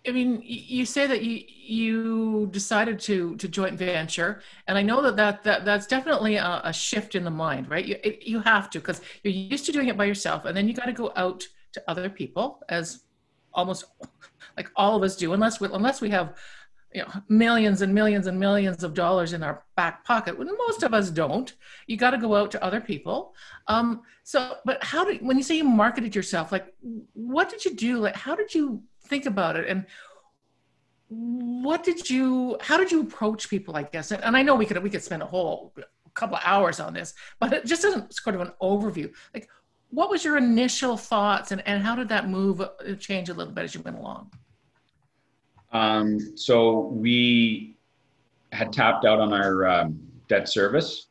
[0.07, 5.03] I mean, you say that you you decided to to joint venture, and I know
[5.03, 7.85] that that, that that's definitely a, a shift in the mind, right?
[7.85, 10.67] You it, you have to because you're used to doing it by yourself, and then
[10.67, 13.03] you got to go out to other people, as
[13.53, 13.85] almost
[14.57, 16.35] like all of us do, unless we, unless we have
[16.95, 20.83] you know millions and millions and millions of dollars in our back pocket when most
[20.83, 21.55] of us don't.
[21.87, 23.35] You got to go out to other people.
[23.67, 26.75] Um so but how did when you say you marketed yourself like
[27.13, 27.99] what did you do?
[27.99, 29.69] Like how did you think about it?
[29.69, 29.87] And
[31.09, 34.11] what did you how did you approach people i guess?
[34.11, 35.75] And, and i know we could we could spend a whole
[36.15, 39.13] couple of hours on this but it just isn't sort of an overview.
[39.35, 39.49] Like
[39.91, 43.53] what was your initial thoughts and, and how did that move uh, change a little
[43.53, 44.31] bit as you went along
[45.73, 47.77] um, so we
[48.53, 51.09] had tapped out on our um, debt service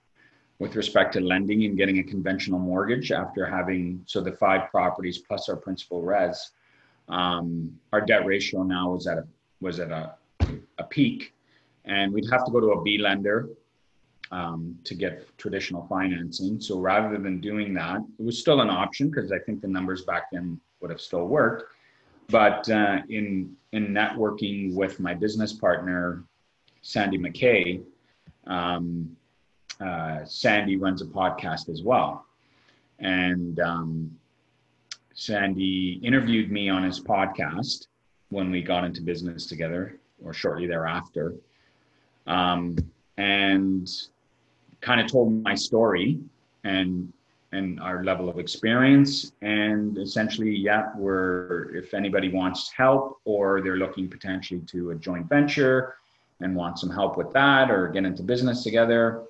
[0.60, 5.20] with respect to lending and getting a conventional mortgage after having so the five properties
[5.20, 6.52] plus our principal res.
[7.10, 9.28] Um, our debt ratio now was at a
[9.62, 10.14] was at a,
[10.78, 11.34] a peak,
[11.86, 13.50] and we'd have to go to a B lender
[14.32, 16.60] um, to get traditional financing.
[16.60, 20.04] So rather than doing that, it was still an option because I think the numbers
[20.04, 21.64] back then would have still worked.
[22.30, 26.24] But uh, in in networking with my business partner,
[26.82, 27.82] Sandy McKay,
[28.48, 29.16] um,
[29.80, 32.26] uh, Sandy runs a podcast as well,
[33.00, 34.12] and um,
[35.14, 37.88] Sandy interviewed me on his podcast
[38.30, 41.34] when we got into business together, or shortly thereafter,
[42.26, 42.76] um,
[43.16, 43.90] and
[44.82, 46.20] kind of told my story
[46.64, 47.12] and
[47.54, 49.32] and our level of experience.
[49.42, 55.30] And essentially, yeah, we're if anybody wants help or they're looking potentially to a joint
[55.30, 55.96] venture
[56.42, 59.24] and want some help with that or get into business together,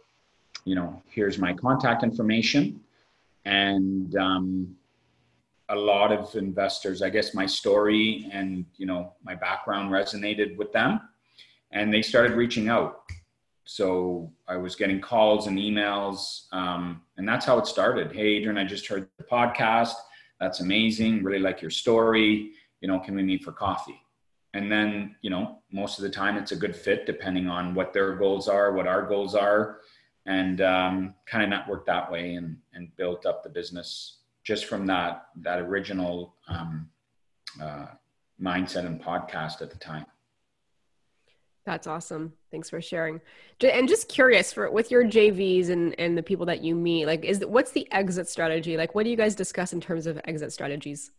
[0.66, 2.82] you know, here's my contact information.
[3.46, 4.76] And um,
[5.70, 10.72] a lot of investors, I guess my story and you know my background resonated with
[10.72, 11.02] them,
[11.72, 13.04] and they started reaching out
[13.68, 18.12] so I was getting calls and emails, um, and that's how it started.
[18.12, 19.94] Hey, Adrian, I just heard the podcast.
[20.40, 21.24] That's amazing.
[21.24, 22.52] Really like your story.
[22.82, 24.02] You know, can we meet for coffee?
[24.58, 27.94] and then you know most of the time it's a good fit depending on what
[27.94, 29.80] their goals are what our goals are
[30.26, 34.86] and um, kind of networked that way and, and built up the business just from
[34.86, 36.90] that that original um,
[37.62, 37.88] uh,
[38.42, 40.06] mindset and podcast at the time
[41.68, 42.32] that's awesome.
[42.50, 43.20] Thanks for sharing.
[43.62, 47.26] And just curious for with your JVs and and the people that you meet, like
[47.26, 48.78] is what's the exit strategy?
[48.78, 51.12] Like what do you guys discuss in terms of exit strategies?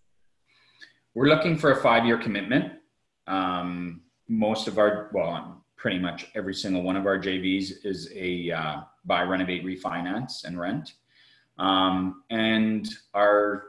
[1.14, 2.72] We're looking for a 5-year commitment.
[3.26, 8.50] Um, most of our well, pretty much every single one of our JVs is a
[8.50, 10.94] uh, buy, renovate, refinance, and rent.
[11.58, 13.64] Um, and our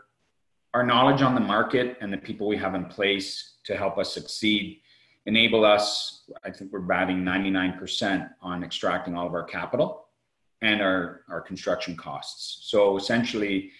[0.73, 4.13] our knowledge on the market and the people we have in place to help us
[4.13, 4.79] succeed
[5.25, 10.05] enable us, I think we're batting 99% on extracting all of our capital
[10.61, 12.69] and our, our construction costs.
[12.69, 13.71] So essentially,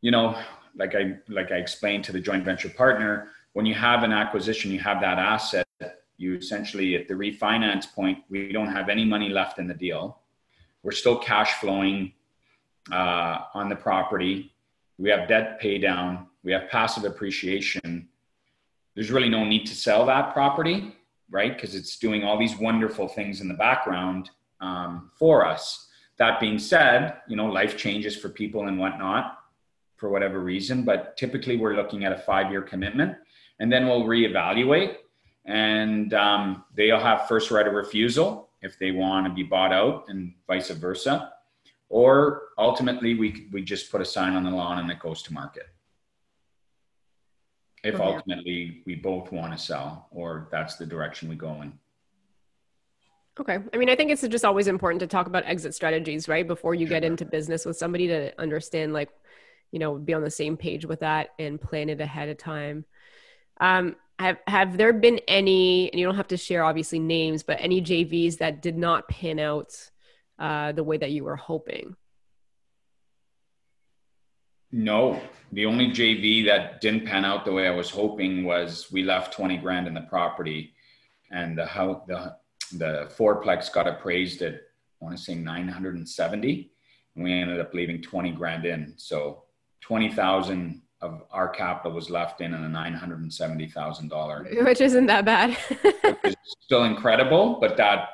[0.00, 0.36] you know,
[0.76, 4.70] like I, like I explained to the joint venture partner, when you have an acquisition,
[4.70, 5.66] you have that asset,
[6.18, 10.20] you essentially at the refinance point, we don't have any money left in the deal.
[10.82, 12.12] We're still cash flowing
[12.92, 14.54] uh, on the property.
[14.98, 16.26] We have debt pay down.
[16.42, 18.08] We have passive appreciation
[18.96, 20.96] there's really no need to sell that property,
[21.30, 21.54] right?
[21.54, 24.30] Because it's doing all these wonderful things in the background
[24.60, 25.86] um, for us.
[26.16, 29.38] That being said, you know, life changes for people and whatnot
[29.96, 33.16] for whatever reason, but typically we're looking at a five year commitment
[33.60, 34.96] and then we'll reevaluate
[35.44, 40.06] and um, they'll have first right of refusal if they want to be bought out
[40.08, 41.32] and vice versa.
[41.88, 45.32] Or ultimately, we, we just put a sign on the lawn and it goes to
[45.34, 45.68] market
[47.86, 51.72] if ultimately we both want to sell or that's the direction we go in.
[53.38, 53.58] Okay.
[53.72, 56.46] I mean, I think it's just always important to talk about exit strategies, right?
[56.46, 59.10] Before you get into business with somebody to understand, like,
[59.72, 62.86] you know, be on the same page with that and plan it ahead of time.
[63.60, 67.58] Um, have have there been any, and you don't have to share obviously names, but
[67.60, 69.90] any JVs that did not pan out
[70.38, 71.94] uh, the way that you were hoping?
[74.76, 75.18] No,
[75.52, 79.32] the only JV that didn't pan out the way I was hoping was we left
[79.32, 80.74] 20 grand in the property
[81.30, 82.36] and the how the
[82.76, 84.58] the fourplex got appraised at I
[85.04, 86.70] want to say 970
[87.14, 88.92] and we ended up leaving 20 grand in.
[88.98, 89.44] So
[89.80, 95.56] 20,000 of our capital was left in and a $970,000 which isn't that bad.
[96.60, 98.10] still incredible, but that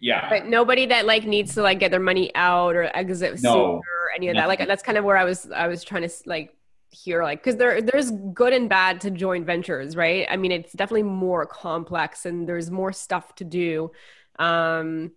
[0.00, 0.28] yeah.
[0.28, 3.80] But nobody that like needs to like get their money out or exit no.
[4.14, 4.48] Any of that.
[4.48, 6.56] Like that's kind of where I was I was trying to like
[6.92, 10.26] hear like because there there's good and bad to joint ventures, right?
[10.30, 13.90] I mean, it's definitely more complex and there's more stuff to do.
[14.38, 15.12] Um,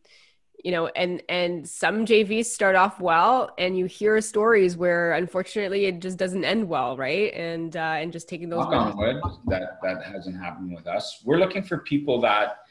[0.64, 5.86] you know, and and some JVs start off well, and you hear stories where unfortunately
[5.86, 7.32] it just doesn't end well, right?
[7.36, 8.66] And uh, and just taking those.
[8.66, 11.22] on wood, that that hasn't happened with us.
[11.24, 12.62] We're looking for people that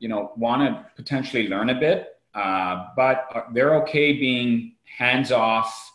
[0.00, 5.92] you know want to potentially learn a bit, uh, but they're okay being hands off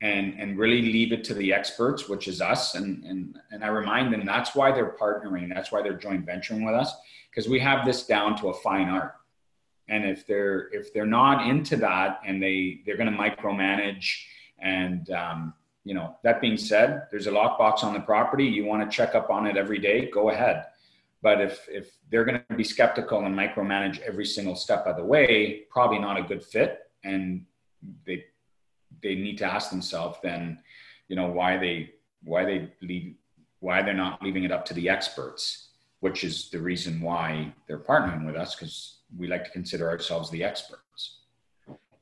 [0.00, 2.74] and and really leave it to the experts which is us.
[2.74, 5.52] And and and i remind them that's why they're partnering.
[5.52, 6.94] That's why they're joint venturing with us
[7.30, 9.14] because we have this down to a fine art.
[9.88, 14.24] And if they're if they're not into that and they they're going to micromanage
[14.58, 18.44] and um, you know that being said there's a lockbox on the property.
[18.44, 20.66] You want to check up on it every day go ahead.
[21.22, 25.04] But if if they're going to be skeptical and micromanage every single step of the
[25.04, 26.90] way probably not a good fit.
[27.04, 27.44] And
[28.06, 28.24] they
[29.02, 30.58] they need to ask themselves then
[31.08, 31.90] you know why they
[32.22, 33.14] why they leave
[33.60, 35.68] why they're not leaving it up to the experts
[36.00, 40.30] which is the reason why they're partnering with us because we like to consider ourselves
[40.30, 41.20] the experts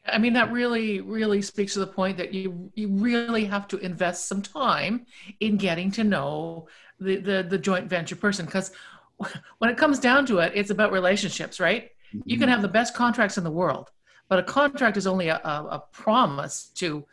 [0.06, 3.78] I mean that really really speaks to the point that you you really have to
[3.78, 5.06] invest some time
[5.40, 6.68] in getting to know
[6.98, 8.72] the the, the joint venture person because
[9.58, 12.20] when it comes down to it it's about relationships right mm-hmm.
[12.24, 13.90] you can have the best contracts in the world
[14.32, 17.04] but a contract is only a, a, promise to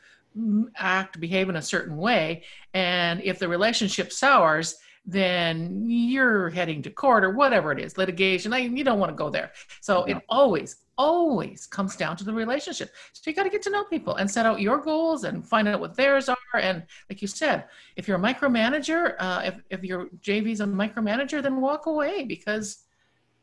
[0.77, 2.43] act, behave in a certain way.
[2.73, 8.53] And if the relationship sours, then you're heading to court or whatever it is, litigation.
[8.53, 9.51] I, you don't want to go there.
[9.81, 12.93] So it always, always comes down to the relationship.
[13.11, 15.67] So you got to get to know people and set out your goals and find
[15.67, 16.37] out what theirs are.
[16.53, 17.65] And like you said,
[17.97, 22.85] if you're a micromanager, uh, if, if your JV's a micromanager, then walk away because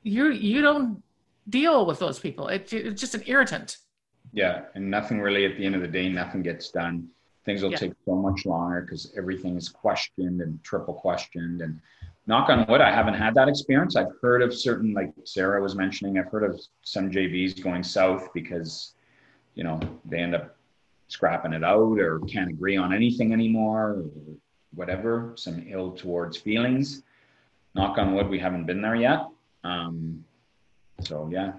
[0.02, 1.02] you you don't
[1.49, 2.49] deal with those people.
[2.49, 3.79] It, it's just an irritant.
[4.33, 7.09] Yeah, and nothing really at the end of the day, nothing gets done.
[7.44, 7.79] Things will yeah.
[7.79, 11.63] take so much longer because everything is questioned and triple questioned.
[11.63, 11.81] And
[12.27, 13.94] knock on wood, I haven't had that experience.
[13.94, 18.29] I've heard of certain, like Sarah was mentioning, I've heard of some JVs going south
[18.35, 18.94] because,
[19.55, 20.57] you know, they end up
[21.09, 24.05] scrapping it out or can't agree on anything anymore or
[24.75, 27.03] whatever, some ill towards feelings.
[27.75, 29.27] knock on wood, we haven't been there yet.
[29.63, 30.25] Um,
[31.01, 31.53] so yeah.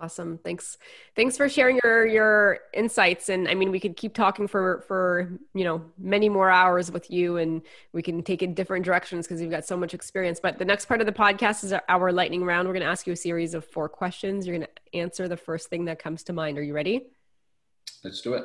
[0.00, 0.38] Awesome.
[0.38, 0.78] Thanks.
[1.16, 3.28] Thanks for sharing your your insights.
[3.28, 7.10] And I mean, we could keep talking for for you know many more hours with
[7.10, 7.62] you, and
[7.92, 10.38] we can take it different directions because you've got so much experience.
[10.40, 12.68] But the next part of the podcast is our lightning round.
[12.68, 14.46] We're going to ask you a series of four questions.
[14.46, 16.58] You're going to answer the first thing that comes to mind.
[16.58, 17.08] Are you ready?
[18.04, 18.44] Let's do it.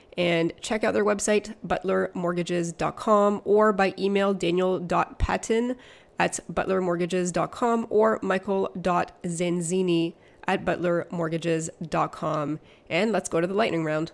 [0.17, 5.75] and check out their website, butlermortgages.com, or by email, daniel.patton
[6.19, 10.13] at butlermortgages.com or michael.zanzini
[10.47, 12.59] at butlermortgages.com.
[12.89, 14.11] And let's go to the lightning round.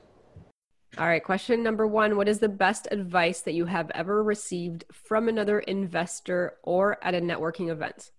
[0.98, 4.86] All right, question number one What is the best advice that you have ever received
[4.92, 8.12] from another investor or at a networking event?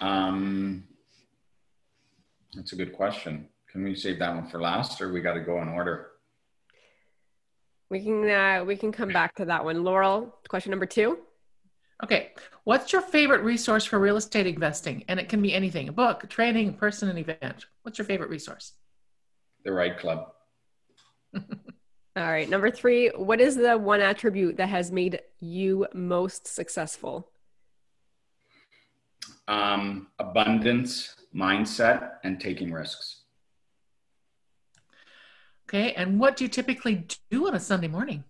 [0.00, 0.84] Um,
[2.54, 3.48] that's a good question.
[3.78, 6.08] Can we save that one for last, or we got to go in order?
[7.90, 9.84] We can uh, we can come back to that one.
[9.84, 11.18] Laurel, question number two.
[12.02, 12.32] Okay,
[12.64, 15.04] what's your favorite resource for real estate investing?
[15.06, 17.66] And it can be anything: a book, a training, person, an event.
[17.82, 18.72] What's your favorite resource?
[19.64, 20.32] The REITE Club.
[21.36, 21.44] All
[22.16, 23.10] right, number three.
[23.10, 27.30] What is the one attribute that has made you most successful?
[29.46, 33.18] Um, abundance, mindset, and taking risks.
[35.68, 35.92] Okay.
[35.92, 38.24] And what do you typically do on a Sunday morning?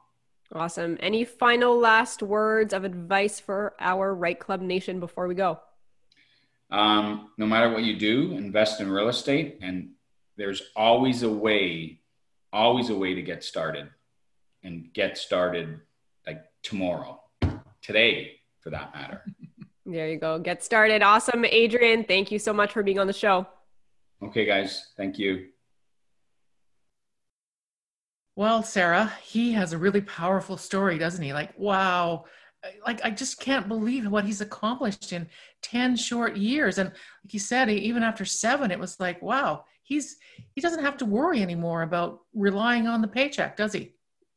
[0.54, 0.98] Awesome.
[1.00, 5.60] Any final last words of advice for our REITE Club Nation before we go?
[6.70, 9.92] Um, no matter what you do, invest in real estate, and
[10.38, 12.00] there's always a way,
[12.52, 13.90] always a way to get started
[14.64, 15.80] and get started
[16.26, 17.22] like tomorrow,
[17.82, 19.24] today, for that matter.
[19.86, 20.40] There you go.
[20.40, 21.04] Get started.
[21.04, 21.44] Awesome.
[21.44, 23.46] Adrian, thank you so much for being on the show.
[24.26, 24.92] Okay, guys.
[24.96, 25.48] Thank you.
[28.36, 31.34] Well, Sarah, he has a really powerful story, doesn't he?
[31.34, 32.26] Like, wow.
[32.86, 35.28] Like, I just can't believe what he's accomplished in
[35.62, 36.78] 10 short years.
[36.78, 40.18] And like you said, even after seven, it was like, wow, he's,
[40.56, 43.94] he doesn't have to worry anymore about relying on the paycheck, does he?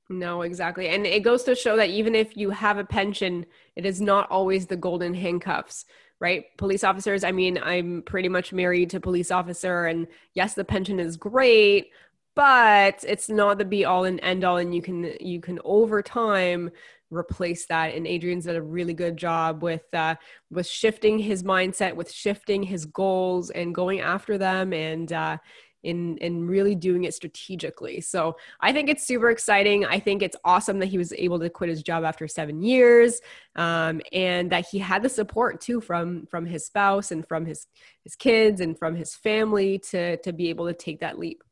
[0.08, 0.88] No, exactly.
[0.88, 4.30] And it goes to show that even if you have a pension, it is not
[4.30, 5.84] always the golden handcuffs
[6.20, 6.44] right?
[6.56, 10.98] Police officers, I mean, I'm pretty much married to police officer and yes, the pension
[10.98, 11.90] is great,
[12.36, 16.02] but it's not the be all and end all and you can you can over
[16.02, 16.70] time
[17.10, 20.14] replace that and adrian's done a really good job with uh,
[20.50, 25.38] with shifting his mindset with shifting his goals and going after them and uh,
[25.86, 28.00] in in really doing it strategically.
[28.00, 29.84] So I think it's super exciting.
[29.84, 33.20] I think it's awesome that he was able to quit his job after seven years,
[33.54, 37.66] um, and that he had the support too from from his spouse and from his
[38.04, 41.42] his kids and from his family to to be able to take that leap.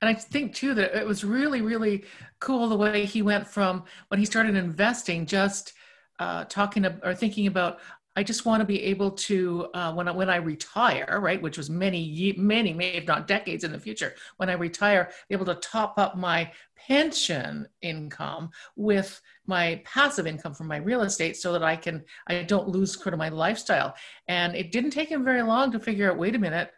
[0.00, 2.04] And I think too that it was really, really
[2.40, 5.74] cool the way he went from when he started investing, just
[6.18, 7.78] uh, talking or thinking about,
[8.14, 11.56] I just want to be able to uh, when I, when I retire, right, which
[11.56, 15.46] was many, many, maybe if not decades in the future, when I retire, be able
[15.46, 21.52] to top up my pension income with my passive income from my real estate, so
[21.52, 23.94] that I can I don't lose sort of my lifestyle.
[24.28, 26.18] And it didn't take him very long to figure out.
[26.18, 26.70] Wait a minute,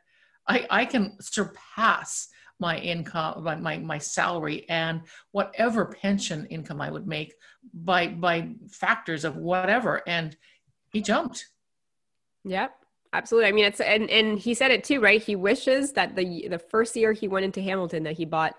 [0.46, 2.28] I I can surpass
[2.60, 7.34] my income, my, my, my salary, and whatever pension income I would make
[7.72, 10.02] by by factors of whatever.
[10.06, 10.36] And
[10.94, 11.48] he jumped.
[12.44, 12.74] Yep.
[13.12, 13.48] Absolutely.
[13.48, 15.22] I mean, it's and and he said it too, right?
[15.22, 18.54] He wishes that the the first year he went into Hamilton that he bought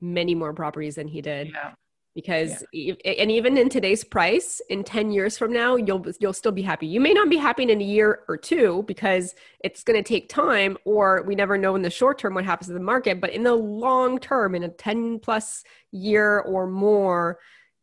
[0.00, 1.52] many more properties than he did.
[1.54, 1.74] Yeah
[2.18, 2.94] because yeah.
[3.04, 6.84] and even in today's price in 10 years from now you'll you'll still be happy
[6.84, 10.28] you may not be happy in a year or two because it's going to take
[10.28, 13.30] time or we never know in the short term what happens to the market but
[13.30, 15.62] in the long term in a 10 plus
[15.92, 17.38] year or more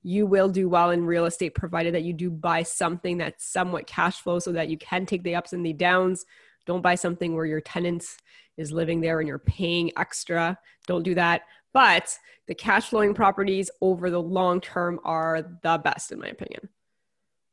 [0.06, 3.88] you will do well in real estate provided that you do buy something that's somewhat
[3.88, 6.26] cash flow so that you can take the ups and the downs
[6.66, 8.18] don't buy something where your tenants
[8.58, 11.42] is living there and you're paying extra don't do that
[11.76, 16.70] but the cash flowing properties over the long term are the best, in my opinion.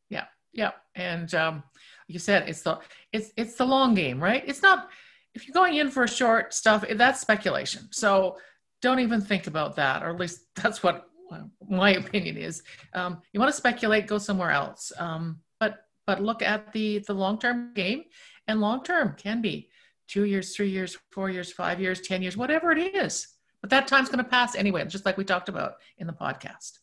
[0.08, 1.64] Yeah, yeah, and um,
[2.06, 2.78] you said it's the
[3.12, 4.44] it's it's the long game, right?
[4.46, 4.90] It's not
[5.34, 7.88] if you're going in for short stuff, that's speculation.
[7.90, 8.36] So
[8.80, 11.06] don't even think about that, or at least that's what
[11.68, 12.62] my opinion is.
[12.94, 14.92] Um, you want to speculate, go somewhere else.
[14.98, 18.04] Um, but but look at the the long term game,
[18.48, 19.68] and long term can be
[20.08, 23.28] two years, three years, four years, five years, ten years, whatever it is.
[23.60, 26.78] But that time's going to pass anyway, just like we talked about in the podcast.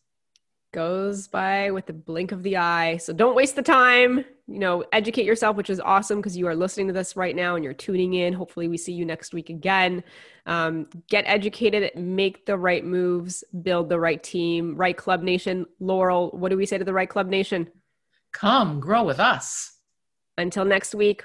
[0.72, 2.96] Goes by with the blink of the eye.
[2.96, 4.24] So don't waste the time.
[4.50, 7.54] You know, educate yourself, which is awesome because you are listening to this right now
[7.54, 8.32] and you're tuning in.
[8.32, 10.02] Hopefully, we see you next week again.
[10.44, 15.66] Um, get educated, make the right moves, build the right team, REITE Club Nation.
[15.78, 17.68] Laurel, what do we say to the REITE Club Nation?
[18.32, 19.76] Come grow with us.
[20.36, 21.24] Until next week,